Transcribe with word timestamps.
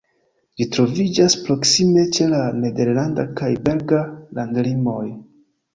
Ĝi 0.61 0.65
troviĝas 0.75 1.35
proksime 1.43 2.07
ĉe 2.17 2.29
la 2.33 2.41
nederlanda 2.65 3.29
kaj 3.43 3.53
belga 3.69 4.05
landlimoj. 4.41 5.05